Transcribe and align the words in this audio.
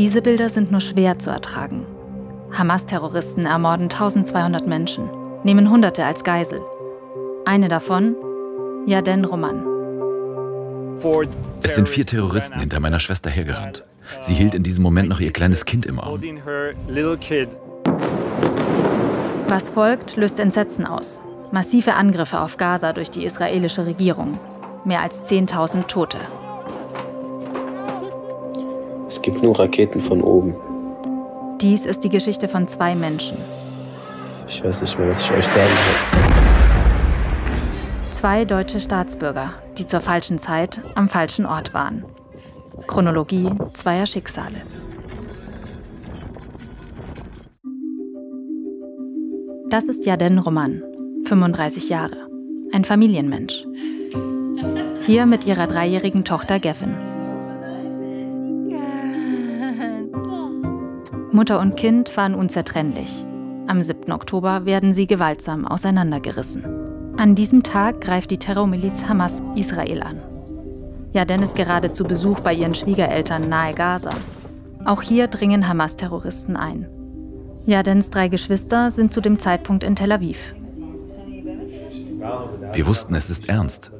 Diese 0.00 0.22
Bilder 0.22 0.48
sind 0.48 0.70
nur 0.70 0.80
schwer 0.80 1.18
zu 1.18 1.28
ertragen. 1.28 1.84
Hamas-Terroristen 2.52 3.44
ermorden 3.44 3.90
1200 3.90 4.66
Menschen, 4.66 5.10
nehmen 5.44 5.70
Hunderte 5.70 6.06
als 6.06 6.24
Geisel. 6.24 6.62
Eine 7.44 7.68
davon, 7.68 8.16
Yaden 8.86 9.26
Roman. 9.26 9.62
Es 11.62 11.74
sind 11.74 11.86
vier 11.86 12.06
Terroristen 12.06 12.60
hinter 12.60 12.80
meiner 12.80 12.98
Schwester 12.98 13.28
hergerannt. 13.28 13.84
Sie 14.22 14.32
hielt 14.32 14.54
in 14.54 14.62
diesem 14.62 14.82
Moment 14.82 15.10
noch 15.10 15.20
ihr 15.20 15.34
kleines 15.34 15.66
Kind 15.66 15.84
im 15.84 16.00
Arm. 16.00 16.18
Was 19.48 19.68
folgt, 19.68 20.16
löst 20.16 20.40
Entsetzen 20.40 20.86
aus. 20.86 21.20
Massive 21.52 21.92
Angriffe 21.92 22.40
auf 22.40 22.56
Gaza 22.56 22.94
durch 22.94 23.10
die 23.10 23.26
israelische 23.26 23.84
Regierung. 23.84 24.40
Mehr 24.86 25.02
als 25.02 25.30
10.000 25.30 25.88
Tote. 25.88 26.16
Es 29.20 29.24
gibt 29.24 29.42
nur 29.42 29.58
Raketen 29.58 30.00
von 30.00 30.22
oben. 30.22 30.56
Dies 31.60 31.84
ist 31.84 32.04
die 32.04 32.08
Geschichte 32.08 32.48
von 32.48 32.66
zwei 32.66 32.94
Menschen. 32.94 33.36
Ich 34.48 34.64
weiß 34.64 34.80
nicht 34.80 34.98
mehr, 34.98 35.08
was 35.08 35.20
ich 35.20 35.30
euch 35.30 35.46
sagen 35.46 35.68
soll. 35.68 36.22
Zwei 38.12 38.46
deutsche 38.46 38.80
Staatsbürger, 38.80 39.52
die 39.76 39.86
zur 39.86 40.00
falschen 40.00 40.38
Zeit 40.38 40.80
am 40.94 41.10
falschen 41.10 41.44
Ort 41.44 41.74
waren. 41.74 42.06
Chronologie 42.86 43.50
zweier 43.74 44.06
Schicksale. 44.06 44.62
Das 49.68 49.88
ist 49.88 50.06
Jaden 50.06 50.38
Roman, 50.38 50.82
35 51.26 51.90
Jahre, 51.90 52.26
ein 52.72 52.86
Familienmensch. 52.86 53.66
Hier 55.04 55.26
mit 55.26 55.46
ihrer 55.46 55.66
dreijährigen 55.66 56.24
Tochter 56.24 56.58
Gavin. 56.58 57.09
Mutter 61.32 61.60
und 61.60 61.76
Kind 61.76 62.16
waren 62.16 62.34
unzertrennlich. 62.34 63.24
Am 63.68 63.80
7. 63.82 64.10
Oktober 64.10 64.64
werden 64.64 64.92
sie 64.92 65.06
gewaltsam 65.06 65.64
auseinandergerissen. 65.64 66.64
An 67.16 67.36
diesem 67.36 67.62
Tag 67.62 68.00
greift 68.00 68.32
die 68.32 68.38
Terrormiliz 68.38 69.04
Hamas 69.08 69.40
Israel 69.54 70.02
an. 70.02 70.20
Jaden 71.12 71.42
ist 71.42 71.54
gerade 71.54 71.92
zu 71.92 72.04
Besuch 72.04 72.40
bei 72.40 72.52
ihren 72.52 72.74
Schwiegereltern 72.74 73.48
nahe 73.48 73.74
Gaza. 73.74 74.10
Auch 74.84 75.02
hier 75.02 75.28
dringen 75.28 75.68
Hamas-Terroristen 75.68 76.56
ein. 76.56 76.88
Jadens 77.66 78.10
drei 78.10 78.28
Geschwister 78.28 78.90
sind 78.90 79.12
zu 79.12 79.20
dem 79.20 79.38
Zeitpunkt 79.38 79.84
in 79.84 79.94
Tel 79.94 80.10
Aviv. 80.10 80.54
Wir 82.72 82.86
wussten, 82.86 83.14
es 83.14 83.30
ist 83.30 83.48
ernst. 83.48 83.92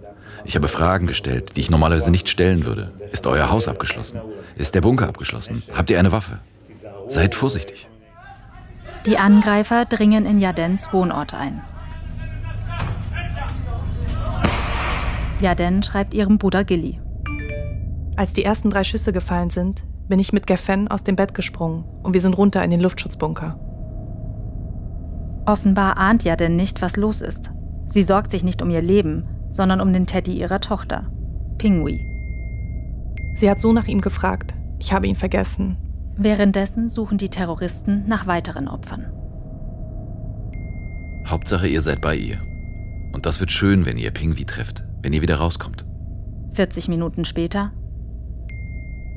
Ich 0.45 0.57
habe 0.57 0.69
Fragen 0.69 1.07
gestellt, 1.07 1.53
die 1.55 1.61
ich 1.61 1.71
normalerweise 1.71 2.11
nicht 2.11 2.29
stellen 2.29 2.65
würde. 2.65 2.91
Ist 3.13 3.27
euer 3.27 3.51
Haus 3.51 3.69
abgeschlossen? 3.69 4.21
Ist 4.57 4.75
der 4.75 4.81
Bunker 4.81 5.09
abgeschlossen? 5.09 5.63
Habt 5.73 5.91
ihr 5.91 5.99
eine 5.99 6.11
Waffe? 6.11 6.41
Seid 7.11 7.35
vorsichtig. 7.35 7.89
Die 9.05 9.19
Angreifer 9.19 9.85
dringen 9.85 10.27
in 10.27 10.39
Jadens 10.39 10.93
Wohnort 10.93 11.35
ein. 11.35 11.61
Jaden 15.41 15.83
schreibt 15.83 16.15
ihrem 16.15 16.39
Bruder 16.39 16.63
Gilly. 16.63 17.01
Als 18.15 18.33
die 18.33 18.45
ersten 18.45 18.71
drei 18.71 18.85
Schüsse 18.85 19.13
gefallen 19.13 19.51
sind, 19.51 19.83
bin 20.07 20.21
ich 20.21 20.33
mit 20.33 20.47
Geffen 20.47 20.87
aus 20.87 21.03
dem 21.03 21.17
Bett 21.17 21.35
gesprungen 21.35 21.85
und 22.05 22.15
wir 22.15 22.21
sind 22.21 22.39
runter 22.39 22.63
in 22.63 22.71
den 22.71 22.79
Luftschutzbunker. 22.79 23.59
Offenbar 25.47 25.97
ahnt 25.97 26.23
Jaden 26.23 26.55
nicht, 26.55 26.81
was 26.81 26.97
los 26.97 27.23
ist. 27.23 27.51
Sie 27.87 28.05
sorgt 28.05 28.31
sich 28.31 28.45
nicht 28.45 28.63
um 28.63 28.71
ihr 28.71 28.83
Leben, 28.83 29.25
sondern 29.49 29.81
um 29.81 29.93
den 29.93 30.07
Teddy 30.07 30.39
ihrer 30.39 30.61
Tochter, 30.61 31.11
Pingui. 31.59 32.07
Sie 33.35 33.51
hat 33.51 33.61
so 33.61 33.73
nach 33.73 33.89
ihm 33.89 34.01
gefragt. 34.01 34.55
Ich 34.79 34.93
habe 34.93 35.09
ihn 35.09 35.17
vergessen. 35.17 35.90
Währenddessen 36.23 36.91
suchen 36.91 37.17
die 37.17 37.31
Terroristen 37.31 38.05
nach 38.07 38.27
weiteren 38.27 38.69
Opfern. 38.69 39.11
Hauptsache, 41.27 41.67
ihr 41.67 41.81
seid 41.81 42.03
bei 42.03 42.15
ihr. 42.15 42.37
Und 43.15 43.25
das 43.25 43.41
wird 43.41 43.51
schön, 43.51 43.87
wenn 43.87 43.97
ihr 43.97 44.11
Pingui 44.11 44.45
trefft, 44.45 44.85
wenn 45.01 45.15
ihr 45.15 45.23
wieder 45.23 45.37
rauskommt. 45.37 45.87
40 46.53 46.89
Minuten 46.89 47.25
später. 47.25 47.73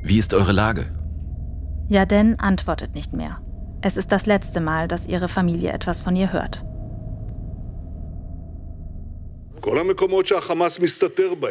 Wie 0.02 0.18
ist 0.18 0.34
eure 0.34 0.53
Lage? 0.53 0.86
Jaden 1.90 2.40
antwortet 2.40 2.96
nicht 2.96 3.12
mehr. 3.12 3.42
Es 3.81 3.97
ist 3.97 4.13
das 4.13 4.25
letzte 4.25 4.62
Mal, 4.62 4.88
dass 4.88 5.06
ihre 5.06 5.28
Familie 5.28 5.74
etwas 5.74 6.00
von 6.00 6.16
ihr 6.16 6.31
hört. 6.31 6.63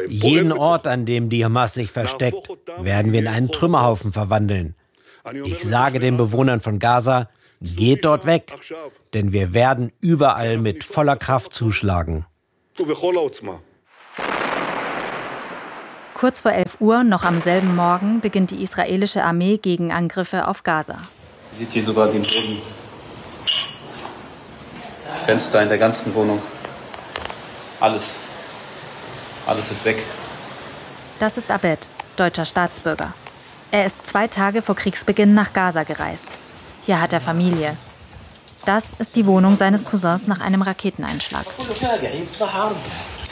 Jeden 0.09 0.51
Ort, 0.51 0.87
an 0.87 1.05
dem 1.05 1.29
die 1.29 1.45
Hamas 1.45 1.75
sich 1.75 1.91
versteckt, 1.91 2.49
werden 2.79 3.11
wir 3.11 3.19
in 3.19 3.27
einen 3.27 3.49
Trümmerhaufen 3.49 4.11
verwandeln. 4.11 4.75
Ich 5.31 5.63
sage 5.63 5.99
den 5.99 6.17
Bewohnern 6.17 6.59
von 6.59 6.79
Gaza, 6.79 7.29
geht 7.61 8.03
dort 8.03 8.25
weg, 8.25 8.51
denn 9.13 9.31
wir 9.31 9.53
werden 9.53 9.93
überall 10.01 10.57
mit 10.57 10.83
voller 10.83 11.15
Kraft 11.15 11.53
zuschlagen. 11.53 12.25
Kurz 16.13 16.39
vor 16.39 16.51
11 16.51 16.81
Uhr, 16.81 17.03
noch 17.03 17.23
am 17.23 17.41
selben 17.41 17.75
Morgen, 17.75 18.19
beginnt 18.19 18.51
die 18.51 18.61
israelische 18.61 19.23
Armee 19.23 19.57
Gegenangriffe 19.57 20.47
auf 20.47 20.63
Gaza. 20.63 20.97
Sieht 21.51 21.71
hier 21.71 21.83
sogar 21.83 22.07
den 22.07 22.21
Boden. 22.21 22.61
Die 23.45 25.25
Fenster 25.25 25.61
in 25.61 25.69
der 25.69 25.77
ganzen 25.77 26.13
Wohnung. 26.15 26.41
Alles. 27.79 28.17
Alles 29.45 29.71
ist 29.71 29.85
weg. 29.85 30.03
Das 31.19 31.37
ist 31.37 31.49
Abed, 31.49 31.87
deutscher 32.17 32.45
Staatsbürger. 32.45 33.13
Er 33.73 33.87
ist 33.87 34.05
zwei 34.05 34.27
Tage 34.27 34.61
vor 34.61 34.75
Kriegsbeginn 34.75 35.33
nach 35.33 35.51
Gaza 35.51 35.81
gereist. 35.81 36.37
Hier 36.85 37.01
hat 37.01 37.11
er 37.11 37.19
Familie. 37.19 37.75
Das 38.65 38.93
ist 38.99 39.15
die 39.15 39.25
Wohnung 39.25 39.55
seines 39.55 39.85
Cousins 39.85 40.27
nach 40.27 40.41
einem 40.41 40.61
Raketeneinschlag. 40.61 41.43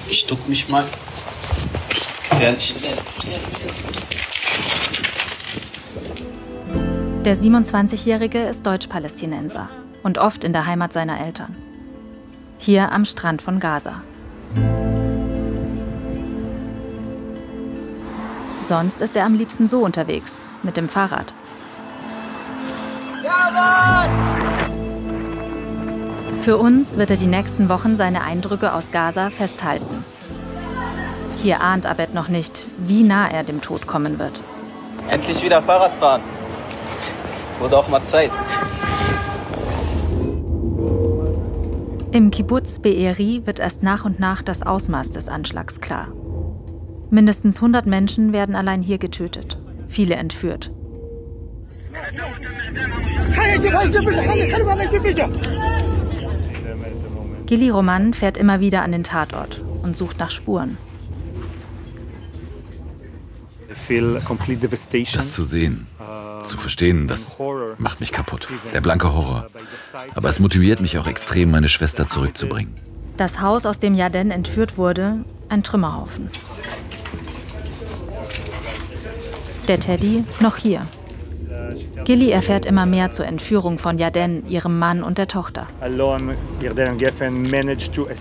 Ich 0.09 0.25
duck 0.25 0.49
mich 0.49 0.67
mal. 0.69 0.83
Gefährlich 2.31 2.75
ist. 2.75 3.03
Der 7.23 7.37
27-Jährige 7.37 8.39
ist 8.39 8.65
Deutsch-Palästinenser 8.65 9.69
und 10.01 10.17
oft 10.17 10.43
in 10.43 10.53
der 10.53 10.65
Heimat 10.65 10.91
seiner 10.91 11.19
Eltern. 11.19 11.55
Hier 12.57 12.91
am 12.91 13.05
Strand 13.05 13.43
von 13.43 13.59
Gaza. 13.59 14.01
Sonst 18.71 19.01
ist 19.01 19.17
er 19.17 19.25
am 19.25 19.33
liebsten 19.33 19.67
so 19.67 19.83
unterwegs, 19.83 20.45
mit 20.63 20.77
dem 20.77 20.87
Fahrrad. 20.87 21.33
Für 26.39 26.55
uns 26.55 26.95
wird 26.95 27.09
er 27.09 27.17
die 27.17 27.27
nächsten 27.27 27.67
Wochen 27.67 27.97
seine 27.97 28.21
Eindrücke 28.21 28.71
aus 28.71 28.93
Gaza 28.93 29.29
festhalten. 29.29 30.05
Hier 31.43 31.59
ahnt 31.59 31.85
Abed 31.85 32.13
noch 32.13 32.29
nicht, 32.29 32.65
wie 32.77 33.03
nah 33.03 33.29
er 33.29 33.43
dem 33.43 33.59
Tod 33.59 33.87
kommen 33.87 34.19
wird. 34.19 34.39
Endlich 35.09 35.43
wieder 35.43 35.61
Fahrrad 35.61 35.93
fahren. 35.97 36.21
Wurde 37.59 37.77
auch 37.77 37.89
mal 37.89 38.03
Zeit. 38.03 38.31
Im 42.13 42.31
Kibbutz 42.31 42.79
Be'eri 42.79 43.45
wird 43.45 43.59
erst 43.59 43.83
nach 43.83 44.05
und 44.05 44.21
nach 44.21 44.41
das 44.41 44.63
Ausmaß 44.63 45.11
des 45.11 45.27
Anschlags 45.27 45.81
klar. 45.81 46.07
Mindestens 47.11 47.57
100 47.57 47.85
Menschen 47.85 48.31
werden 48.31 48.55
allein 48.55 48.81
hier 48.81 48.97
getötet, 48.97 49.57
viele 49.89 50.15
entführt. 50.15 50.71
Gilly 57.45 57.69
Roman 57.69 58.13
fährt 58.13 58.37
immer 58.37 58.61
wieder 58.61 58.81
an 58.83 58.93
den 58.93 59.03
Tatort 59.03 59.61
und 59.83 59.97
sucht 59.97 60.19
nach 60.19 60.31
Spuren. 60.31 60.77
Das 63.67 65.31
zu 65.33 65.43
sehen, 65.43 65.87
zu 66.43 66.57
verstehen, 66.57 67.09
das 67.09 67.35
macht 67.77 67.99
mich 67.99 68.13
kaputt. 68.13 68.47
Der 68.73 68.79
blanke 68.79 69.13
Horror. 69.13 69.47
Aber 70.15 70.29
es 70.29 70.39
motiviert 70.39 70.79
mich 70.79 70.97
auch 70.97 71.07
extrem, 71.07 71.51
meine 71.51 71.67
Schwester 71.67 72.07
zurückzubringen. 72.07 72.73
Das 73.17 73.41
Haus, 73.41 73.65
aus 73.65 73.79
dem 73.79 73.95
Yaden 73.95 74.31
entführt 74.31 74.77
wurde, 74.77 75.25
ein 75.49 75.63
Trümmerhaufen. 75.63 76.29
Der 79.67 79.79
Teddy 79.79 80.23
noch 80.39 80.57
hier. 80.57 80.85
Gilly 82.03 82.31
erfährt 82.31 82.65
immer 82.65 82.85
mehr 82.85 83.11
zur 83.11 83.25
Entführung 83.25 83.77
von 83.77 83.97
Yaden, 83.97 84.47
ihrem 84.47 84.79
Mann 84.79 85.03
und 85.03 85.17
der 85.17 85.27
Tochter. 85.27 85.67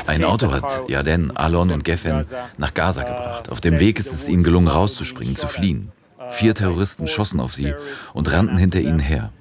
Ein 0.07 0.25
Auto 0.25 0.53
hat 0.53 0.89
Yaden, 0.89 1.37
Alon 1.37 1.71
und 1.71 1.85
Geffen 1.85 2.27
nach 2.59 2.75
Gaza 2.75 3.03
gebracht. 3.03 3.51
Auf 3.51 3.61
dem 3.61 3.79
Weg 3.79 3.99
ist 3.99 4.13
es 4.13 4.29
ihnen 4.29 4.45
gelungen, 4.45 4.69
rauszuspringen, 4.69 5.37
zu 5.37 5.49
fliehen. 5.49 5.93
Vier 6.31 6.55
Terroristen 6.55 7.09
schossen 7.09 7.41
auf 7.41 7.53
sie 7.53 7.75
und 8.13 8.31
rannten 8.33 8.59
hinter 8.59 8.81
ihnen 8.81 9.01
her. 9.01 9.33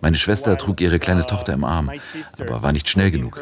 Meine 0.00 0.16
Schwester 0.16 0.58
trug 0.58 0.80
ihre 0.80 0.98
kleine 0.98 1.26
Tochter 1.26 1.54
im 1.54 1.64
Arm, 1.64 1.90
aber 2.38 2.62
war 2.62 2.72
nicht 2.72 2.88
schnell 2.88 3.10
genug. 3.10 3.40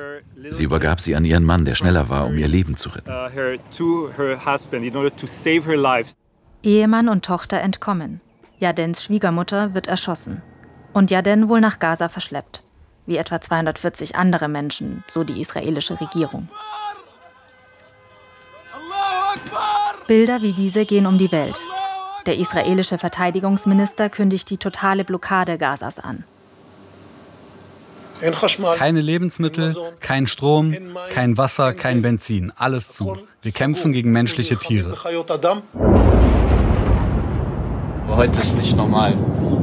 Sie 0.51 0.65
übergab 0.65 1.01
sie 1.01 1.17
an 1.17 1.25
ihren 1.25 1.45
Mann, 1.45 1.65
der 1.65 1.75
schneller 1.75 2.09
war, 2.09 2.27
um 2.27 2.37
ihr 2.39 2.49
Leben 2.49 2.77
zu 2.77 2.91
retten. 2.91 3.11
Ehemann 6.63 7.09
und 7.09 7.25
Tochter 7.25 7.61
entkommen. 7.61 8.21
Yadens 8.59 9.03
Schwiegermutter 9.03 9.75
wird 9.75 9.89
erschossen 9.89 10.43
und 10.93 11.11
Yaden 11.11 11.49
wohl 11.49 11.61
nach 11.61 11.79
Gaza 11.79 12.09
verschleppt, 12.09 12.63
wie 13.07 13.17
etwa 13.17 13.41
240 13.41 14.15
andere 14.15 14.49
Menschen, 14.49 15.03
so 15.09 15.25
die 15.25 15.41
israelische 15.41 16.01
Regierung. 16.01 16.49
Bilder 20.07 20.43
wie 20.43 20.53
diese 20.53 20.85
gehen 20.85 21.07
um 21.07 21.19
die 21.19 21.33
Welt. 21.33 21.57
Der 22.27 22.37
israelische 22.37 22.99
Verteidigungsminister 22.99 24.09
kündigt 24.09 24.51
die 24.51 24.59
totale 24.59 25.05
Blockade 25.05 25.59
Gazas 25.59 25.99
an. 25.99 26.25
Keine 28.77 29.01
Lebensmittel, 29.01 29.75
kein 29.99 30.29
Strom, 30.29 30.77
kein 31.13 31.37
Wasser, 31.37 31.75
kein 31.75 32.03
Benzin, 32.03 32.53
alles 32.57 32.93
zu. 32.93 33.17
Wir 33.41 33.51
kämpfen 33.51 33.93
gegen 33.93 34.13
menschliche 34.13 34.57
Tiere. 34.57 34.97
Heute 38.15 38.41
ist 38.41 38.55
nicht 38.57 38.77
normal. 38.77 39.15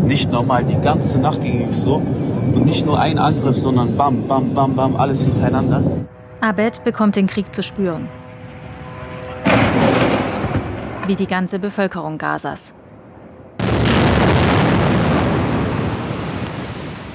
Nicht 0.04 0.32
normal. 0.32 0.66
Die 0.66 0.80
ganze 0.82 1.20
Nacht 1.20 1.42
ging 1.42 1.70
es 1.70 1.84
so. 1.84 1.98
Und 1.98 2.66
nicht 2.66 2.84
nur 2.84 3.00
ein 3.00 3.20
Angriff, 3.20 3.58
sondern 3.58 3.96
bam, 3.96 4.28
bam, 4.28 4.56
bam, 4.56 4.76
bam, 4.76 4.96
alles 4.96 5.22
hintereinander. 5.22 5.84
Abed 6.42 6.84
bekommt 6.84 7.16
den 7.16 7.28
Krieg 7.28 7.54
zu 7.54 7.62
spüren. 7.62 8.10
Wie 11.06 11.16
die 11.16 11.28
ganze 11.28 11.60
Bevölkerung 11.60 12.18
Gazas. 12.18 12.74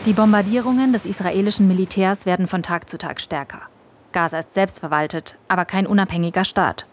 Die 0.07 0.13
Bombardierungen 0.13 0.93
des 0.93 1.05
israelischen 1.05 1.67
Militärs 1.67 2.27
werden 2.27 2.47
von 2.47 2.63
Tag 2.63 2.89
zu 2.89 2.97
Tag 2.97 3.21
stärker. 3.21 3.63
Gaza 4.13 4.39
ist 4.39 4.55
selbstverwaltet, 4.55 5.37
aber 5.49 5.65
kein 5.65 5.89
unabhängiger 5.89 6.45
Staat. 6.45 6.87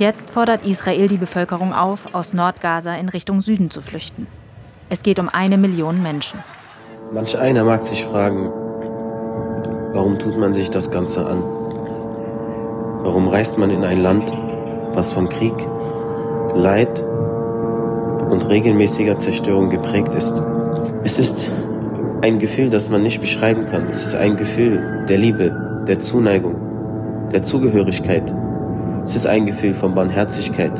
Jetzt 0.00 0.30
fordert 0.30 0.64
Israel 0.64 1.08
die 1.08 1.18
Bevölkerung 1.18 1.74
auf, 1.74 2.14
aus 2.14 2.32
Nordgaza 2.32 2.94
in 2.94 3.10
Richtung 3.10 3.42
Süden 3.42 3.70
zu 3.70 3.82
flüchten. 3.82 4.26
Es 4.88 5.02
geht 5.02 5.18
um 5.18 5.28
eine 5.28 5.58
Million 5.58 6.02
Menschen. 6.02 6.40
Manch 7.12 7.36
einer 7.36 7.64
mag 7.64 7.82
sich 7.82 8.02
fragen, 8.06 8.50
warum 9.92 10.18
tut 10.18 10.38
man 10.38 10.54
sich 10.54 10.70
das 10.70 10.90
Ganze 10.90 11.26
an? 11.26 11.42
Warum 13.02 13.28
reist 13.28 13.58
man 13.58 13.68
in 13.68 13.84
ein 13.84 14.02
Land, 14.02 14.34
was 14.94 15.12
von 15.12 15.28
Krieg, 15.28 15.52
Leid 16.54 17.04
und 18.30 18.48
regelmäßiger 18.48 19.18
Zerstörung 19.18 19.68
geprägt 19.68 20.14
ist? 20.14 20.42
Es 21.04 21.18
ist 21.18 21.52
ein 22.22 22.38
Gefühl, 22.38 22.70
das 22.70 22.88
man 22.88 23.02
nicht 23.02 23.20
beschreiben 23.20 23.66
kann. 23.66 23.90
Es 23.90 24.02
ist 24.06 24.14
ein 24.14 24.38
Gefühl 24.38 25.04
der 25.10 25.18
Liebe, 25.18 25.84
der 25.86 25.98
Zuneigung, 25.98 27.28
der 27.32 27.42
Zugehörigkeit. 27.42 28.34
Es 29.04 29.14
ist 29.14 29.26
ein 29.26 29.46
Gefühl 29.46 29.74
von 29.74 29.94
Barmherzigkeit. 29.94 30.72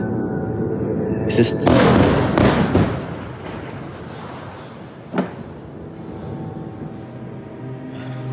Es 1.27 1.39
ist 1.39 1.69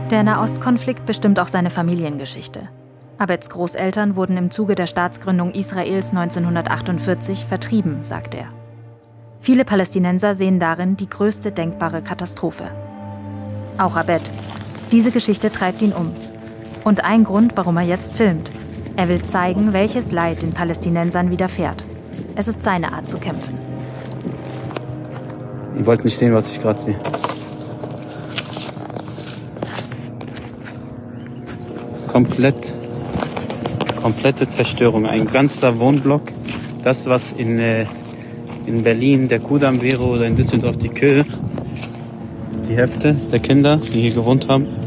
Der 0.09 0.23
Nahostkonflikt 0.23 1.05
bestimmt 1.05 1.39
auch 1.39 1.49
seine 1.49 1.69
Familiengeschichte. 1.69 2.69
Abeds 3.17 3.49
Großeltern 3.49 4.15
wurden 4.15 4.37
im 4.37 4.51
Zuge 4.51 4.75
der 4.75 4.87
Staatsgründung 4.87 5.51
Israels 5.51 6.11
1948 6.11 7.45
vertrieben, 7.45 8.03
sagt 8.03 8.33
er. 8.33 8.47
Viele 9.41 9.65
Palästinenser 9.65 10.35
sehen 10.35 10.59
darin 10.59 10.97
die 10.97 11.09
größte 11.09 11.51
denkbare 11.51 12.01
Katastrophe. 12.01 12.65
Auch 13.77 13.95
Abed. 13.95 14.21
Diese 14.91 15.11
Geschichte 15.11 15.51
treibt 15.51 15.81
ihn 15.81 15.93
um. 15.93 16.11
Und 16.83 17.03
ein 17.03 17.23
Grund, 17.23 17.57
warum 17.57 17.77
er 17.77 17.83
jetzt 17.83 18.15
filmt. 18.15 18.51
Er 18.97 19.09
will 19.09 19.21
zeigen, 19.21 19.73
welches 19.73 20.11
Leid 20.11 20.41
den 20.41 20.53
Palästinensern 20.53 21.29
widerfährt. 21.29 21.85
Es 22.35 22.47
ist 22.47 22.63
seine 22.63 22.93
Art 22.93 23.07
zu 23.07 23.19
kämpfen. 23.19 23.55
Ihr 25.77 25.85
wollt 25.85 26.03
nicht 26.03 26.17
sehen, 26.17 26.33
was 26.33 26.51
ich 26.51 26.59
gerade 26.59 26.79
sehe. 26.79 26.97
Komplett, 32.07 32.73
komplette 34.01 34.49
Zerstörung. 34.49 35.05
Ein 35.05 35.27
ganzer 35.27 35.79
Wohnblock. 35.79 36.23
Das, 36.81 37.05
was 37.05 37.33
in, 37.33 37.59
äh, 37.59 37.85
in 38.65 38.81
Berlin 38.81 39.27
der 39.27 39.41
Kudamm 39.41 39.83
wäre 39.83 40.01
oder 40.01 40.25
in 40.25 40.35
Düsseldorf 40.35 40.77
die 40.77 40.89
Köhe, 40.89 41.23
die 42.67 42.75
Hälfte 42.75 43.13
der 43.31 43.39
Kinder, 43.41 43.77
die 43.77 44.01
hier 44.01 44.15
gewohnt 44.15 44.47
haben. 44.47 44.86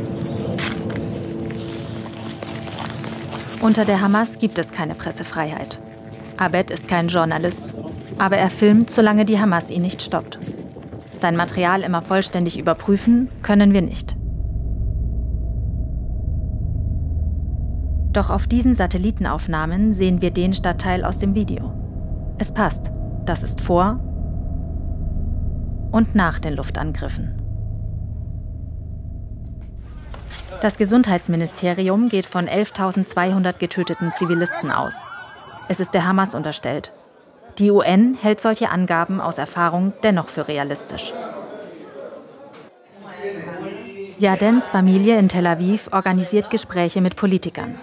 Unter 3.60 3.84
der 3.84 4.00
Hamas 4.00 4.38
gibt 4.38 4.58
es 4.58 4.72
keine 4.72 4.94
Pressefreiheit. 4.94 5.78
Abed 6.38 6.70
ist 6.70 6.88
kein 6.88 7.08
Journalist, 7.08 7.74
aber 8.16 8.38
er 8.38 8.48
filmt, 8.48 8.88
solange 8.88 9.26
die 9.26 9.38
Hamas 9.38 9.70
ihn 9.70 9.82
nicht 9.82 10.00
stoppt. 10.00 10.38
Sein 11.14 11.36
Material 11.36 11.82
immer 11.82 12.00
vollständig 12.00 12.58
überprüfen 12.58 13.28
können 13.42 13.74
wir 13.74 13.82
nicht. 13.82 14.16
Doch 18.12 18.30
auf 18.30 18.46
diesen 18.46 18.72
Satellitenaufnahmen 18.72 19.92
sehen 19.92 20.22
wir 20.22 20.30
den 20.30 20.54
Stadtteil 20.54 21.04
aus 21.04 21.18
dem 21.18 21.34
Video. 21.34 21.72
Es 22.38 22.54
passt. 22.54 22.90
Das 23.26 23.42
ist 23.42 23.60
vor 23.60 24.00
und 25.92 26.14
nach 26.14 26.38
den 26.38 26.54
Luftangriffen. 26.54 27.39
Das 30.60 30.76
Gesundheitsministerium 30.76 32.10
geht 32.10 32.26
von 32.26 32.46
11.200 32.46 33.54
getöteten 33.54 34.12
Zivilisten 34.14 34.70
aus. 34.70 34.94
Es 35.68 35.80
ist 35.80 35.94
der 35.94 36.04
Hamas 36.04 36.34
unterstellt. 36.34 36.92
Die 37.58 37.70
UN 37.70 38.18
hält 38.20 38.40
solche 38.40 38.68
Angaben 38.68 39.22
aus 39.22 39.38
Erfahrung 39.38 39.94
dennoch 40.02 40.28
für 40.28 40.48
realistisch. 40.48 41.14
Yadens 44.18 44.68
Familie 44.68 45.18
in 45.18 45.30
Tel 45.30 45.46
Aviv 45.46 45.88
organisiert 45.92 46.50
Gespräche 46.50 47.00
mit 47.00 47.16
Politikern. 47.16 47.76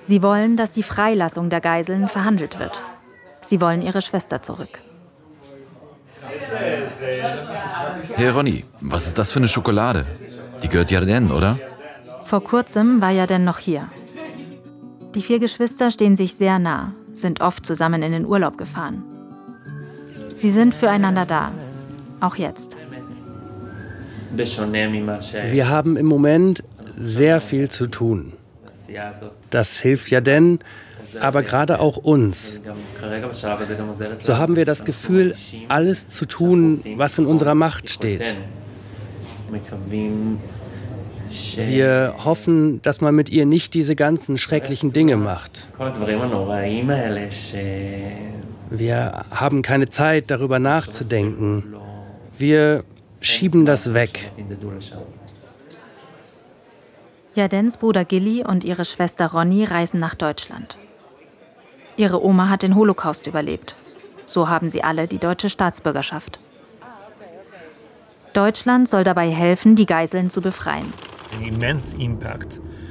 Sie 0.00 0.22
wollen, 0.22 0.56
dass 0.56 0.72
die 0.72 0.82
Freilassung 0.82 1.50
der 1.50 1.60
Geiseln 1.60 2.08
verhandelt 2.08 2.58
wird. 2.58 2.82
Sie 3.42 3.60
wollen 3.60 3.82
ihre 3.82 4.00
Schwester 4.00 4.40
zurück. 4.40 4.80
Hey 8.14 8.28
Ronny, 8.30 8.64
was 8.80 9.08
ist 9.08 9.18
das 9.18 9.30
für 9.30 9.40
eine 9.40 9.48
Schokolade? 9.48 10.06
Die 10.62 10.68
gehört 10.70 10.90
Yarden, 10.90 11.30
oder? 11.30 11.58
Vor 12.24 12.42
kurzem 12.42 13.00
war 13.00 13.10
ja 13.10 13.26
denn 13.26 13.44
noch 13.44 13.58
hier. 13.58 13.88
Die 15.14 15.22
vier 15.22 15.38
Geschwister 15.38 15.90
stehen 15.90 16.16
sich 16.16 16.34
sehr 16.34 16.58
nah, 16.58 16.92
sind 17.12 17.40
oft 17.40 17.64
zusammen 17.64 18.02
in 18.02 18.12
den 18.12 18.26
Urlaub 18.26 18.58
gefahren. 18.58 19.04
Sie 20.34 20.50
sind 20.50 20.74
füreinander 20.74 21.26
da, 21.26 21.52
auch 22.20 22.36
jetzt. 22.36 22.76
Wir 24.36 25.68
haben 25.68 25.96
im 25.96 26.06
Moment 26.06 26.64
sehr 26.98 27.40
viel 27.40 27.68
zu 27.70 27.86
tun. 27.86 28.32
Das 29.50 29.78
hilft 29.78 30.10
ja 30.10 30.20
denn, 30.20 30.58
aber 31.20 31.42
gerade 31.42 31.78
auch 31.78 31.96
uns. 31.96 32.60
So 34.20 34.36
haben 34.36 34.56
wir 34.56 34.64
das 34.64 34.84
Gefühl, 34.84 35.36
alles 35.68 36.08
zu 36.08 36.26
tun, 36.26 36.80
was 36.96 37.18
in 37.18 37.26
unserer 37.26 37.54
Macht 37.54 37.90
steht. 37.90 38.36
Wir 41.56 42.14
hoffen, 42.24 42.80
dass 42.82 43.00
man 43.00 43.14
mit 43.14 43.28
ihr 43.28 43.46
nicht 43.46 43.74
diese 43.74 43.96
ganzen 43.96 44.38
schrecklichen 44.38 44.92
Dinge 44.92 45.16
macht. 45.16 45.66
Wir 48.70 49.24
haben 49.30 49.62
keine 49.62 49.88
Zeit, 49.88 50.30
darüber 50.30 50.58
nachzudenken. 50.58 51.74
Wir 52.36 52.84
schieben 53.20 53.64
das 53.66 53.94
weg. 53.94 54.30
Jadens 57.34 57.76
Bruder 57.78 58.04
Gilly 58.04 58.44
und 58.44 58.62
ihre 58.62 58.84
Schwester 58.84 59.26
Ronny 59.26 59.64
reisen 59.64 59.98
nach 59.98 60.14
Deutschland. 60.14 60.78
Ihre 61.96 62.24
Oma 62.24 62.48
hat 62.48 62.62
den 62.62 62.74
Holocaust 62.74 63.26
überlebt. 63.26 63.76
So 64.26 64.48
haben 64.48 64.70
sie 64.70 64.82
alle 64.82 65.06
die 65.06 65.18
deutsche 65.18 65.50
Staatsbürgerschaft. 65.50 66.38
Deutschland 68.32 68.88
soll 68.88 69.04
dabei 69.04 69.30
helfen, 69.30 69.76
die 69.76 69.86
Geiseln 69.86 70.28
zu 70.30 70.40
befreien. 70.40 70.92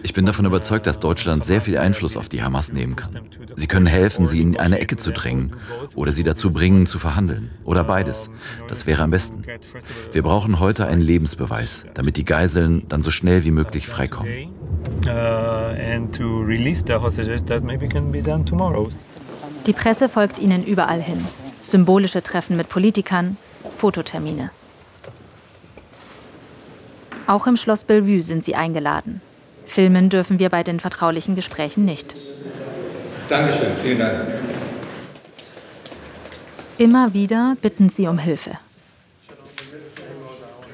Ich 0.04 0.14
bin 0.14 0.26
davon 0.26 0.46
überzeugt, 0.46 0.86
dass 0.86 1.00
Deutschland 1.00 1.44
sehr 1.46 1.62
viel 1.62 1.78
Einfluss 1.78 2.18
auf 2.18 2.28
die 2.28 2.44
Hamas 2.44 2.74
nehmen 2.74 2.96
kann. 2.96 3.22
Sie 3.56 3.68
können 3.68 3.86
helfen, 3.86 4.26
sie 4.26 4.42
in 4.42 4.58
eine 4.60 4.80
Ecke 4.80 4.98
zu 4.98 5.12
drängen 5.12 5.56
oder 5.96 6.12
sie 6.12 6.24
dazu 6.24 6.52
bringen, 6.52 6.86
zu 6.86 7.00
verhandeln. 7.00 7.52
Oder 7.64 7.84
beides. 7.84 8.30
Das 8.68 8.86
wäre 8.86 9.04
am 9.04 9.12
besten. 9.12 9.46
Wir 10.12 10.22
brauchen 10.22 10.60
heute 10.60 10.88
einen 10.88 11.02
Lebensbeweis, 11.02 11.86
damit 11.94 12.18
die 12.18 12.26
Geiseln 12.26 12.84
dann 12.90 13.02
so 13.02 13.12
schnell 13.12 13.46
wie 13.46 13.52
möglich 13.52 13.88
freikommen. 13.88 14.50
Die 19.66 19.74
Presse 19.74 20.10
folgt 20.10 20.40
ihnen 20.40 20.66
überall 20.66 21.02
hin. 21.02 21.24
Symbolische 21.62 22.22
Treffen 22.22 22.58
mit 22.58 22.68
Politikern, 22.68 23.38
Fototermine. 23.78 24.52
Auch 27.28 27.48
im 27.48 27.58
Schloss 27.58 27.84
Bellevue 27.84 28.22
sind 28.22 28.44
sie 28.44 28.56
eingeladen. 28.56 29.22
Filmen 29.66 30.10
dürfen 30.10 30.40
wir 30.40 30.50
bei 30.50 30.64
den 30.64 30.80
vertraulichen 30.80 31.36
Gesprächen 31.36 31.86
nicht. 31.86 32.14
Dankeschön, 33.30 33.72
vielen 33.82 34.00
Dank. 34.00 34.14
Immer 36.78 37.14
wieder 37.14 37.56
bitten 37.62 37.90
sie 37.90 38.08
um 38.08 38.18
Hilfe. 38.18 38.58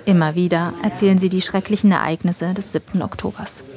Immer 0.06 0.34
wieder 0.34 0.74
erzählen 0.82 1.20
sie 1.20 1.29
die 1.29 1.41
schrecklichen 1.41 1.91
Ereignisse 1.91 2.53
des 2.53 2.72
7. 2.72 3.01
Oktobers. 3.01 3.63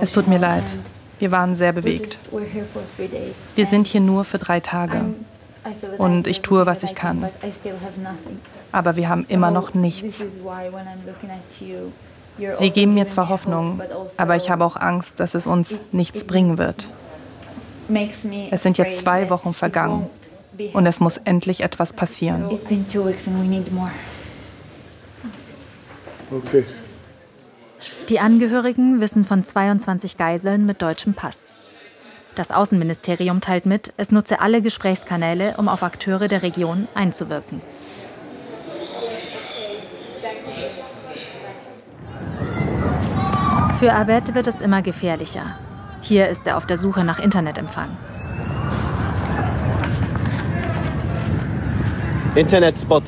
Es 0.00 0.12
tut 0.12 0.28
mir 0.28 0.38
leid. 0.38 0.64
Wir 1.18 1.30
waren 1.30 1.56
sehr 1.56 1.72
bewegt. 1.72 2.18
Wir 3.54 3.66
sind 3.66 3.86
hier 3.86 4.00
nur 4.00 4.24
für 4.24 4.38
drei 4.38 4.60
Tage. 4.60 5.04
Und 5.98 6.26
ich 6.26 6.42
tue, 6.42 6.66
was 6.66 6.82
ich 6.82 6.94
kann. 6.94 7.28
Aber 8.72 8.96
wir 8.96 9.08
haben 9.08 9.24
immer 9.28 9.50
noch 9.50 9.74
nichts. 9.74 10.24
Sie 12.58 12.70
geben 12.70 12.94
mir 12.94 13.06
zwar 13.06 13.28
Hoffnung, 13.28 13.82
aber 14.16 14.36
ich 14.36 14.50
habe 14.50 14.64
auch 14.64 14.76
Angst, 14.76 15.18
dass 15.18 15.34
es 15.34 15.46
uns 15.46 15.78
nichts 15.90 16.24
bringen 16.24 16.56
wird. 16.58 16.88
Es 18.50 18.62
sind 18.62 18.78
jetzt 18.78 19.00
zwei 19.00 19.30
Wochen 19.30 19.54
vergangen 19.54 20.08
und 20.72 20.86
es 20.86 21.00
muss 21.00 21.16
endlich 21.16 21.62
etwas 21.62 21.92
passieren. 21.92 22.44
Okay. 26.30 26.64
Die 28.08 28.20
Angehörigen 28.20 29.00
wissen 29.00 29.24
von 29.24 29.44
22 29.44 30.16
Geiseln 30.16 30.66
mit 30.66 30.82
deutschem 30.82 31.14
Pass. 31.14 31.50
Das 32.34 32.50
Außenministerium 32.50 33.40
teilt 33.40 33.66
mit, 33.66 33.92
es 33.96 34.12
nutze 34.12 34.40
alle 34.40 34.62
Gesprächskanäle, 34.62 35.56
um 35.56 35.68
auf 35.68 35.82
Akteure 35.82 36.28
der 36.28 36.42
Region 36.42 36.88
einzuwirken. 36.94 37.60
Für 43.78 43.92
Abed 43.92 44.34
wird 44.34 44.46
es 44.46 44.60
immer 44.60 44.82
gefährlicher. 44.82 45.56
Hier 46.00 46.28
ist 46.28 46.46
er 46.46 46.56
auf 46.56 46.66
der 46.66 46.78
Suche 46.78 47.04
nach 47.04 47.18
Internetempfang. 47.18 47.96
Internetspot. 52.34 53.02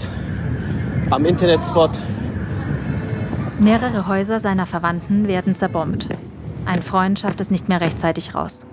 Am 1.11 1.25
Internetspot. 1.25 2.01
Mehrere 3.61 4.07
Häuser 4.07 4.41
seiner 4.41 4.65
Verwandten 4.65 5.29
werden 5.29 5.55
zerbombt. 5.55 6.09
Ein 6.65 6.81
Freund 6.81 7.19
schafft 7.19 7.43
es 7.43 7.51
nicht 7.51 7.69
mehr 7.69 7.83
rechtzeitig 7.83 8.35
raus. 8.35 8.65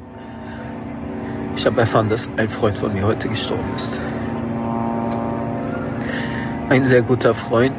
Ich 1.58 1.66
habe 1.66 1.82
erfahren, 1.82 2.08
dass 2.08 2.30
ein 2.38 2.48
Freund 2.48 2.78
von 2.78 2.94
mir 2.94 3.06
heute 3.06 3.28
gestorben 3.28 3.70
ist. 3.76 4.00
Ein 6.70 6.86
sehr 6.86 7.02
guter 7.02 7.34
Freund, 7.34 7.74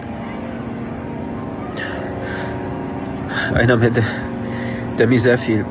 einer, 3.54 3.78
der, 3.78 4.02
der 4.98 5.06
mir 5.06 5.18
sehr 5.18 5.38
viel, 5.38 5.64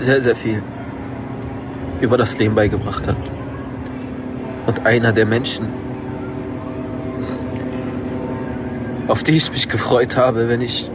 sehr, 0.00 0.20
sehr 0.20 0.36
viel 0.36 0.62
über 2.02 2.18
das 2.18 2.38
Leben 2.38 2.54
beigebracht 2.54 3.08
hat. 3.08 3.16
Und 4.66 4.84
einer 4.84 5.12
der 5.12 5.24
Menschen, 5.24 5.79
auf 9.10 9.24
die 9.24 9.32
ich 9.32 9.50
mich 9.50 9.68
gefreut 9.68 10.16
habe, 10.16 10.48
wenn 10.48 10.60
ich, 10.60 10.88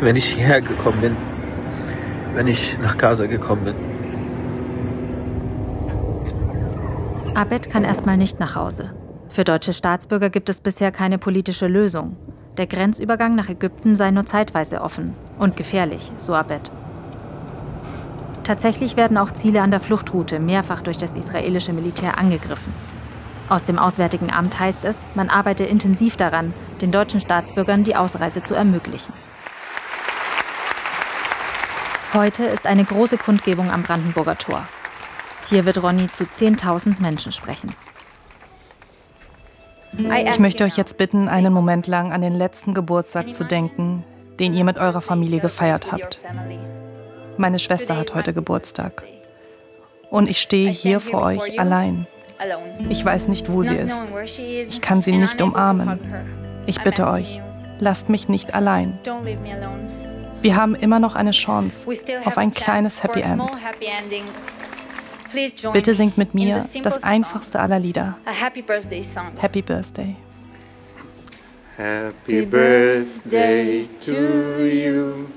wenn 0.00 0.16
ich 0.16 0.24
hierher 0.24 0.60
gekommen 0.60 1.00
bin, 1.00 1.16
wenn 2.34 2.48
ich 2.48 2.76
nach 2.82 2.96
Gaza 2.96 3.26
gekommen 3.26 3.64
bin. 3.64 3.74
Abed 7.36 7.70
kann 7.70 7.84
erstmal 7.84 8.16
nicht 8.16 8.40
nach 8.40 8.56
Hause. 8.56 8.90
Für 9.28 9.44
deutsche 9.44 9.72
Staatsbürger 9.72 10.28
gibt 10.28 10.48
es 10.48 10.60
bisher 10.60 10.90
keine 10.90 11.18
politische 11.18 11.68
Lösung. 11.68 12.16
Der 12.56 12.66
Grenzübergang 12.66 13.36
nach 13.36 13.48
Ägypten 13.48 13.94
sei 13.94 14.10
nur 14.10 14.26
zeitweise 14.26 14.80
offen 14.80 15.14
und 15.38 15.56
gefährlich, 15.56 16.10
so 16.16 16.34
Abed. 16.34 16.72
Tatsächlich 18.42 18.96
werden 18.96 19.16
auch 19.16 19.30
Ziele 19.30 19.62
an 19.62 19.70
der 19.70 19.78
Fluchtroute 19.78 20.40
mehrfach 20.40 20.80
durch 20.80 20.96
das 20.96 21.14
israelische 21.14 21.72
Militär 21.72 22.18
angegriffen. 22.18 22.72
Aus 23.50 23.64
dem 23.64 23.80
Auswärtigen 23.80 24.30
Amt 24.30 24.60
heißt 24.60 24.84
es, 24.84 25.08
man 25.16 25.28
arbeite 25.28 25.64
intensiv 25.64 26.16
daran, 26.16 26.54
den 26.80 26.92
deutschen 26.92 27.20
Staatsbürgern 27.20 27.82
die 27.82 27.96
Ausreise 27.96 28.44
zu 28.44 28.54
ermöglichen. 28.54 29.12
Heute 32.14 32.44
ist 32.44 32.68
eine 32.68 32.84
große 32.84 33.18
Kundgebung 33.18 33.68
am 33.72 33.82
Brandenburger 33.82 34.38
Tor. 34.38 34.68
Hier 35.48 35.66
wird 35.66 35.82
Ronny 35.82 36.06
zu 36.06 36.24
10.000 36.24 37.00
Menschen 37.00 37.32
sprechen. 37.32 37.74
Ich 39.98 40.38
möchte 40.38 40.62
euch 40.62 40.76
jetzt 40.76 40.96
bitten, 40.96 41.28
einen 41.28 41.52
Moment 41.52 41.88
lang 41.88 42.12
an 42.12 42.22
den 42.22 42.34
letzten 42.34 42.72
Geburtstag 42.72 43.34
zu 43.34 43.44
denken, 43.44 44.04
den 44.38 44.54
ihr 44.54 44.62
mit 44.62 44.78
eurer 44.78 45.00
Familie 45.00 45.40
gefeiert 45.40 45.90
habt. 45.90 46.20
Meine 47.36 47.58
Schwester 47.58 47.96
hat 47.96 48.14
heute 48.14 48.32
Geburtstag. 48.32 49.02
Und 50.08 50.30
ich 50.30 50.40
stehe 50.40 50.70
hier 50.70 51.00
vor 51.00 51.22
euch 51.22 51.58
allein. 51.58 52.06
Ich 52.88 53.04
weiß 53.04 53.28
nicht, 53.28 53.50
wo 53.50 53.62
sie 53.62 53.76
ist. 53.76 54.12
Ich 54.68 54.80
kann 54.80 55.02
sie 55.02 55.12
nicht 55.12 55.40
umarmen. 55.40 55.98
Ich 56.66 56.82
bitte 56.82 57.08
euch, 57.10 57.40
lasst 57.78 58.08
mich 58.08 58.28
nicht 58.28 58.54
allein. 58.54 58.98
Wir 60.42 60.56
haben 60.56 60.74
immer 60.74 60.98
noch 60.98 61.14
eine 61.16 61.32
Chance 61.32 61.86
auf 62.24 62.38
ein 62.38 62.50
kleines 62.50 63.02
Happy 63.02 63.20
End. 63.20 63.42
Bitte 65.72 65.94
singt 65.94 66.18
mit 66.18 66.34
mir 66.34 66.66
das 66.82 67.02
einfachste 67.02 67.60
aller 67.60 67.78
Lieder. 67.78 68.16
Happy 68.24 68.62
Birthday 68.62 69.02
Song. 69.02 69.32
Happy 69.36 69.62
Birthday. 69.62 70.16
Happy 71.76 72.44
Birthday 72.44 73.86
to 74.00 74.64
you. 74.66 75.28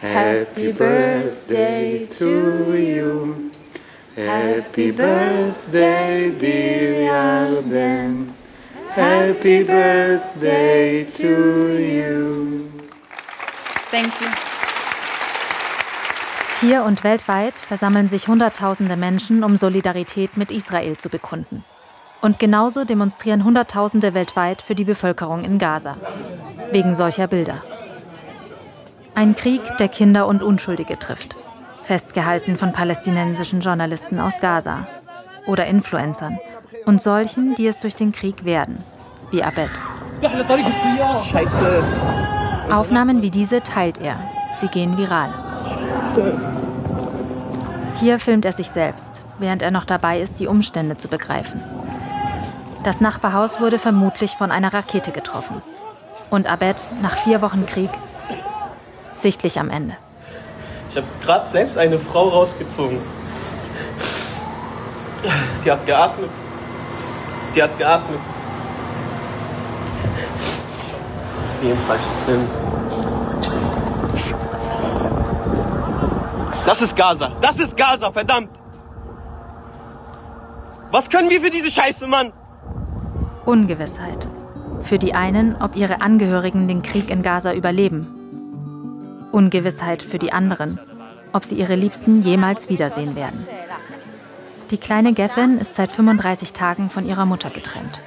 Happy 0.00 0.72
Birthday 0.72 2.06
to 2.06 2.74
you. 2.74 3.47
Happy 4.18 4.90
Birthday, 4.90 6.32
dear 6.36 7.14
Arden. 7.14 8.34
Happy 8.90 9.62
Birthday 9.62 11.04
to 11.04 11.78
you. 11.78 12.68
Thank 13.92 14.20
you. 14.20 14.26
Hier 16.60 16.82
und 16.82 17.04
weltweit 17.04 17.54
versammeln 17.54 18.08
sich 18.08 18.26
Hunderttausende 18.26 18.96
Menschen, 18.96 19.44
um 19.44 19.56
Solidarität 19.56 20.36
mit 20.36 20.50
Israel 20.50 20.96
zu 20.96 21.10
bekunden. 21.10 21.64
Und 22.20 22.40
genauso 22.40 22.84
demonstrieren 22.84 23.44
Hunderttausende 23.44 24.14
weltweit 24.14 24.62
für 24.62 24.74
die 24.74 24.84
Bevölkerung 24.84 25.44
in 25.44 25.60
Gaza. 25.60 25.96
Wegen 26.72 26.96
solcher 26.96 27.28
Bilder. 27.28 27.62
Ein 29.14 29.36
Krieg, 29.36 29.62
der 29.78 29.86
Kinder 29.86 30.26
und 30.26 30.42
Unschuldige 30.42 30.98
trifft. 30.98 31.36
Festgehalten 31.88 32.58
von 32.58 32.74
palästinensischen 32.74 33.62
Journalisten 33.62 34.20
aus 34.20 34.42
Gaza. 34.42 34.86
Oder 35.46 35.64
Influencern. 35.68 36.38
Und 36.84 37.00
solchen, 37.00 37.54
die 37.54 37.66
es 37.66 37.80
durch 37.80 37.96
den 37.96 38.12
Krieg 38.12 38.44
werden. 38.44 38.84
Wie 39.30 39.42
Abed. 39.42 39.70
Scheiße. 40.20 41.82
Aufnahmen 42.70 43.22
wie 43.22 43.30
diese 43.30 43.62
teilt 43.62 44.02
er. 44.02 44.20
Sie 44.60 44.68
gehen 44.68 44.98
viral. 44.98 45.32
Hier 48.00 48.18
filmt 48.18 48.44
er 48.44 48.52
sich 48.52 48.68
selbst, 48.68 49.24
während 49.38 49.62
er 49.62 49.70
noch 49.70 49.86
dabei 49.86 50.20
ist, 50.20 50.40
die 50.40 50.46
Umstände 50.46 50.98
zu 50.98 51.08
begreifen. 51.08 51.62
Das 52.84 53.00
Nachbarhaus 53.00 53.62
wurde 53.62 53.78
vermutlich 53.78 54.32
von 54.32 54.52
einer 54.52 54.74
Rakete 54.74 55.10
getroffen. 55.10 55.62
Und 56.28 56.48
Abed, 56.48 56.86
nach 57.00 57.16
vier 57.16 57.40
Wochen 57.40 57.64
Krieg, 57.64 57.90
sichtlich 59.14 59.58
am 59.58 59.70
Ende. 59.70 59.96
Ich 60.98 61.04
habe 61.04 61.24
gerade 61.24 61.46
selbst 61.46 61.78
eine 61.78 61.96
Frau 61.96 62.28
rausgezogen. 62.28 62.98
Die 65.64 65.70
hat 65.70 65.86
geatmet. 65.86 66.30
Die 67.54 67.62
hat 67.62 67.78
geatmet. 67.78 68.18
Wie 71.60 71.70
im 71.70 71.78
falschen 71.78 72.16
Film. 72.26 72.48
Das 76.66 76.82
ist 76.82 76.96
Gaza. 76.96 77.30
Das 77.40 77.60
ist 77.60 77.76
Gaza, 77.76 78.10
verdammt. 78.10 78.60
Was 80.90 81.08
können 81.08 81.30
wir 81.30 81.40
für 81.40 81.50
diese 81.50 81.70
Scheiße, 81.70 82.08
Mann? 82.08 82.32
Ungewissheit. 83.44 84.26
Für 84.80 84.98
die 84.98 85.14
einen, 85.14 85.54
ob 85.62 85.76
ihre 85.76 86.00
Angehörigen 86.00 86.66
den 86.66 86.82
Krieg 86.82 87.08
in 87.08 87.22
Gaza 87.22 87.52
überleben. 87.52 88.08
Ungewissheit 89.30 90.02
für 90.02 90.18
die 90.18 90.32
anderen, 90.32 90.80
ob 91.32 91.44
sie 91.44 91.56
ihre 91.56 91.74
Liebsten 91.74 92.22
jemals 92.22 92.68
wiedersehen 92.68 93.14
werden. 93.16 93.46
Die 94.70 94.78
kleine 94.78 95.14
Geffen 95.14 95.58
ist 95.58 95.74
seit 95.76 95.92
35 95.92 96.52
Tagen 96.52 96.90
von 96.90 97.06
ihrer 97.06 97.24
Mutter 97.24 97.50
getrennt. 97.50 98.00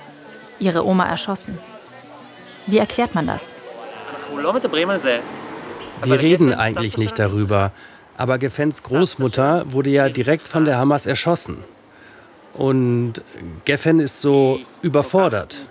Ihre 0.60 0.86
Oma 0.86 1.08
erschossen. 1.08 1.58
Wie 2.68 2.78
erklärt 2.78 3.16
man 3.16 3.26
das? 3.26 3.52
Wir 6.04 6.20
reden 6.20 6.54
eigentlich 6.54 6.98
nicht 6.98 7.18
darüber, 7.18 7.72
aber 8.18 8.38
Geffens 8.38 8.84
Großmutter 8.84 9.72
wurde 9.72 9.90
ja 9.90 10.10
direkt 10.10 10.48
von 10.48 10.66
der 10.66 10.78
Hamas 10.78 11.06
erschossen. 11.06 11.64
Und 12.54 13.14
Geffen 13.66 14.00
ist 14.00 14.22
so 14.22 14.60
überfordert. 14.82 15.66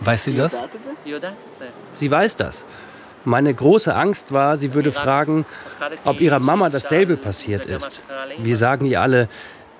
Weiß 0.00 0.24
sie 0.24 0.34
das? 0.34 0.62
Sie 1.94 2.10
weiß 2.10 2.36
das. 2.36 2.64
Meine 3.24 3.54
große 3.54 3.94
Angst 3.94 4.32
war, 4.32 4.56
sie 4.56 4.74
würde 4.74 4.92
fragen, 4.92 5.46
ob 6.04 6.20
ihrer 6.20 6.40
Mama 6.40 6.68
dasselbe 6.68 7.16
passiert 7.16 7.66
ist. 7.66 8.02
Wir 8.38 8.56
sagen 8.56 8.84
ihr 8.86 9.00
alle, 9.00 9.28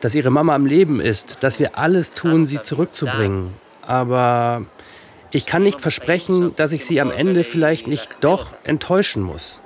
dass 0.01 0.15
ihre 0.15 0.31
Mama 0.31 0.55
am 0.55 0.67
Leben 0.67 1.01
ist, 1.01 1.43
dass 1.43 1.59
wir 1.59 1.79
alles 1.79 2.13
tun, 2.13 2.47
sie 2.47 2.61
zurückzubringen. 2.63 3.55
Aber 3.83 4.65
ich 5.31 5.47
kann 5.47 5.63
nicht 5.63 5.81
versprechen, 5.81 6.55
dass 6.57 6.73
ich 6.73 6.87
sie 6.87 7.01
am 7.01 7.11
Ende 7.11 7.45
vielleicht 7.45 7.87
nicht 7.87 8.09
doch 8.21 8.49
enttäuschen 8.65 9.23
muss. 9.23 9.61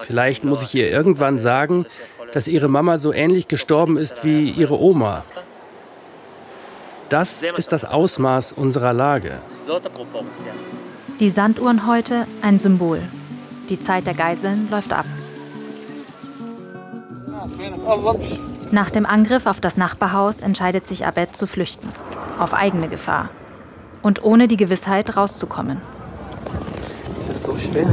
Vielleicht 0.00 0.44
muss 0.44 0.62
ich 0.62 0.74
ihr 0.74 0.90
irgendwann 0.90 1.38
sagen, 1.38 1.86
dass 2.32 2.48
ihre 2.48 2.68
Mama 2.68 2.98
so 2.98 3.12
ähnlich 3.12 3.48
gestorben 3.48 3.96
ist 3.96 4.24
wie 4.24 4.50
ihre 4.50 4.80
Oma. 4.80 5.24
Das 7.08 7.42
ist 7.42 7.72
das 7.72 7.84
Ausmaß 7.84 8.52
unserer 8.52 8.92
Lage. 8.92 9.38
Die 11.18 11.30
Sanduhren 11.30 11.86
heute 11.86 12.26
ein 12.42 12.58
Symbol. 12.58 13.00
Die 13.70 13.80
Zeit 13.80 14.06
der 14.06 14.12
Geiseln 14.12 14.68
läuft 14.70 14.92
ab. 14.92 15.06
Nach 18.70 18.90
dem 18.90 19.06
Angriff 19.06 19.46
auf 19.46 19.58
das 19.58 19.78
Nachbarhaus 19.78 20.40
entscheidet 20.40 20.86
sich 20.86 21.06
Abed 21.06 21.34
zu 21.34 21.46
flüchten. 21.46 21.88
Auf 22.38 22.52
eigene 22.52 22.88
Gefahr. 22.88 23.30
Und 24.02 24.24
ohne 24.24 24.46
die 24.46 24.58
Gewissheit 24.58 25.16
rauszukommen. 25.16 25.80
Es 27.16 27.30
ist 27.30 27.44
so 27.44 27.56
schwer. 27.56 27.86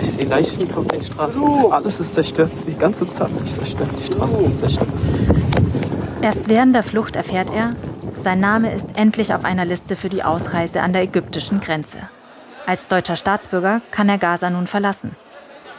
Ich 0.00 0.12
sehe 0.12 0.24
Leichen 0.24 0.74
auf 0.74 0.86
den 0.86 1.02
Straßen. 1.02 1.44
Alles 1.70 2.00
ist 2.00 2.14
zerstört. 2.14 2.50
Die 2.66 2.78
ganze 2.78 3.06
Zeit 3.08 3.30
ist 3.42 3.56
zerstört. 3.56 3.90
Die 3.98 4.04
Straßen 4.04 4.42
sind 4.42 4.56
zerstört. 4.56 4.88
Erst 6.22 6.48
während 6.48 6.74
der 6.74 6.82
Flucht 6.82 7.14
erfährt 7.14 7.50
er, 7.54 7.74
sein 8.18 8.40
Name 8.40 8.72
ist 8.72 8.88
endlich 8.96 9.34
auf 9.34 9.44
einer 9.44 9.64
Liste 9.64 9.96
für 9.96 10.08
die 10.08 10.22
Ausreise 10.22 10.82
an 10.82 10.92
der 10.92 11.02
ägyptischen 11.02 11.60
Grenze. 11.60 12.08
Als 12.66 12.88
deutscher 12.88 13.16
Staatsbürger 13.16 13.80
kann 13.90 14.08
er 14.08 14.18
Gaza 14.18 14.50
nun 14.50 14.66
verlassen. 14.66 15.16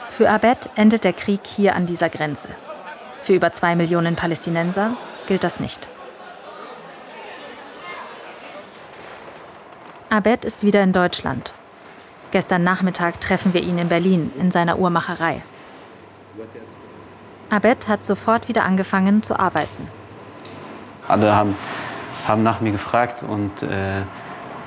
Für 0.09 0.29
Abed 0.29 0.69
endet 0.75 1.03
der 1.03 1.13
Krieg 1.13 1.41
hier 1.45 1.75
an 1.75 1.85
dieser 1.85 2.09
Grenze. 2.09 2.49
Für 3.21 3.33
über 3.33 3.51
zwei 3.51 3.75
Millionen 3.75 4.15
Palästinenser 4.15 4.95
gilt 5.27 5.43
das 5.43 5.59
nicht. 5.59 5.87
Abed 10.09 10.45
ist 10.45 10.63
wieder 10.63 10.81
in 10.83 10.93
Deutschland. 10.93 11.51
Gestern 12.31 12.63
Nachmittag 12.63 13.19
treffen 13.19 13.53
wir 13.53 13.61
ihn 13.61 13.77
in 13.77 13.89
Berlin 13.89 14.31
in 14.39 14.51
seiner 14.51 14.79
Uhrmacherei. 14.79 15.41
Abed 17.49 17.87
hat 17.87 18.03
sofort 18.03 18.47
wieder 18.47 18.63
angefangen 18.63 19.23
zu 19.23 19.37
arbeiten. 19.37 19.89
Alle 21.07 21.35
haben 21.35 21.55
haben 22.27 22.43
nach 22.43 22.61
mir 22.61 22.71
gefragt 22.71 23.23
und 23.23 23.63
äh, 23.63 24.01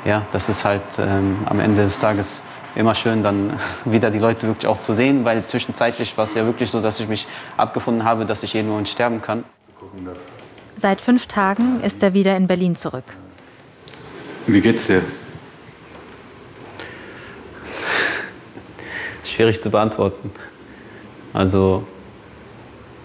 ja, 0.05 0.23
das 0.33 0.49
ist 0.49 0.65
halt 0.65 0.83
ähm, 0.99 1.39
am 1.47 1.61
Ende 1.61 1.83
des 1.83 1.99
Tages 1.99 2.45
immer 2.75 2.95
schön, 2.95 3.23
dann 3.23 3.59
wieder 3.85 4.11
die 4.11 4.19
Leute 4.19 4.47
wirklich 4.47 4.67
auch 4.67 4.79
zu 4.79 4.93
sehen, 4.93 5.25
weil 5.25 5.45
zwischenzeitlich 5.45 6.17
war 6.17 6.25
es 6.25 6.35
ja 6.35 6.45
wirklich 6.45 6.71
so, 6.71 6.81
dass 6.81 7.01
ich 7.01 7.09
mich 7.09 7.27
abgefunden 7.57 8.05
habe, 8.05 8.25
dass 8.25 8.43
ich 8.43 8.53
hier 8.53 8.63
nur 8.63 8.85
sterben 8.87 9.21
kann. 9.21 9.45
Seit 10.77 11.01
fünf 11.01 11.27
Tagen 11.27 11.81
ist 11.83 12.03
er 12.03 12.15
wieder 12.15 12.37
in 12.37 12.47
Berlin 12.47 12.77
zurück. 12.77 13.05
Wie 14.47 14.61
geht's 14.61 14.87
dir? 14.87 15.03
Schwierig 19.25 19.61
zu 19.61 19.71
beantworten. 19.71 20.31
Also 21.33 21.87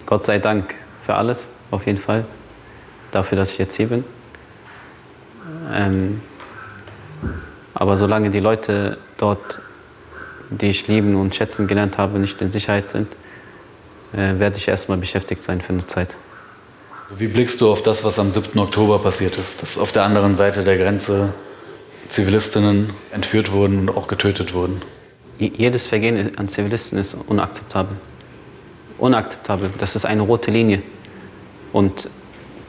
Gott 0.06 0.24
sei 0.24 0.38
Dank 0.38 0.74
für 1.02 1.14
alles, 1.14 1.50
auf 1.70 1.86
jeden 1.86 1.98
Fall. 1.98 2.24
Dafür, 3.10 3.36
dass 3.36 3.52
ich 3.52 3.58
jetzt 3.58 3.76
hier 3.76 3.88
bin. 3.88 4.04
Ähm, 5.72 6.20
aber 7.74 7.96
solange 7.96 8.30
die 8.30 8.40
Leute 8.40 8.98
dort, 9.18 9.60
die 10.50 10.70
ich 10.70 10.88
lieben 10.88 11.14
und 11.14 11.34
schätzen 11.34 11.66
gelernt 11.66 11.98
habe, 11.98 12.18
nicht 12.18 12.40
in 12.40 12.50
Sicherheit 12.50 12.88
sind, 12.88 13.08
äh, 14.12 14.38
werde 14.38 14.56
ich 14.56 14.68
erstmal 14.68 14.98
beschäftigt 14.98 15.42
sein 15.42 15.60
für 15.60 15.72
eine 15.72 15.86
Zeit. 15.86 16.16
Wie 17.16 17.28
blickst 17.28 17.60
du 17.60 17.70
auf 17.70 17.82
das, 17.82 18.02
was 18.02 18.18
am 18.18 18.32
7. 18.32 18.58
Oktober 18.58 18.98
passiert 18.98 19.36
ist? 19.36 19.62
Dass 19.62 19.78
auf 19.78 19.92
der 19.92 20.04
anderen 20.04 20.36
Seite 20.36 20.64
der 20.64 20.76
Grenze 20.76 21.32
Zivilistinnen 22.08 22.92
entführt 23.12 23.52
wurden 23.52 23.80
und 23.80 23.96
auch 23.96 24.08
getötet 24.08 24.54
wurden? 24.54 24.82
Jedes 25.38 25.86
Vergehen 25.86 26.36
an 26.38 26.48
Zivilisten 26.48 26.98
ist 26.98 27.14
unakzeptabel. 27.14 27.96
Unakzeptabel. 28.98 29.70
Das 29.78 29.94
ist 29.94 30.04
eine 30.06 30.22
rote 30.22 30.50
Linie. 30.50 30.82
Und 31.72 32.08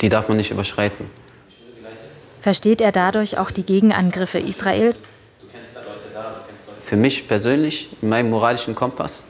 die 0.01 0.09
darf 0.09 0.27
man 0.27 0.37
nicht 0.37 0.51
überschreiten. 0.51 1.05
Versteht 2.41 2.81
er 2.81 2.91
dadurch 2.91 3.37
auch 3.37 3.51
die 3.51 3.63
Gegenangriffe 3.63 4.39
Israels? 4.39 5.07
Für 6.83 6.95
mich 6.95 7.27
persönlich, 7.27 7.89
in 8.01 8.09
meinem 8.09 8.29
moralischen 8.29 8.75
Kompass, 8.75 9.25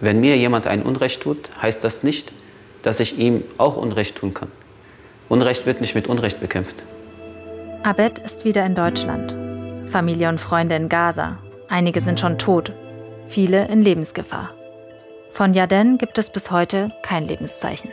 wenn 0.00 0.20
mir 0.20 0.36
jemand 0.36 0.66
ein 0.66 0.82
Unrecht 0.82 1.22
tut, 1.22 1.50
heißt 1.60 1.82
das 1.82 2.02
nicht, 2.02 2.32
dass 2.82 3.00
ich 3.00 3.18
ihm 3.18 3.42
auch 3.56 3.76
Unrecht 3.76 4.16
tun 4.16 4.34
kann. 4.34 4.50
Unrecht 5.28 5.66
wird 5.66 5.80
nicht 5.80 5.94
mit 5.94 6.06
Unrecht 6.06 6.40
bekämpft. 6.40 6.82
Abed 7.82 8.18
ist 8.18 8.44
wieder 8.44 8.64
in 8.64 8.74
Deutschland. 8.74 9.34
Familie 9.90 10.28
und 10.28 10.40
Freunde 10.40 10.76
in 10.76 10.88
Gaza. 10.88 11.38
Einige 11.68 12.00
sind 12.00 12.20
schon 12.20 12.38
tot, 12.38 12.72
viele 13.26 13.66
in 13.68 13.82
Lebensgefahr. 13.82 14.50
Von 15.32 15.54
Yaden 15.54 15.98
gibt 15.98 16.18
es 16.18 16.30
bis 16.30 16.50
heute 16.50 16.90
kein 17.02 17.26
Lebenszeichen. 17.26 17.90